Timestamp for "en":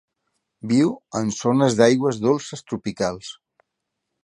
1.19-1.29